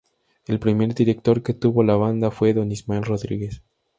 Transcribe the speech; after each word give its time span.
El 0.47 0.59
primer 0.59 0.95
director 0.95 1.43
que 1.43 1.53
tuvo 1.53 1.83
la 1.83 1.95
Banda 1.95 2.31
fue 2.31 2.55
don 2.55 2.71
Ismael 2.71 3.03
Rodríguez. 3.03 3.61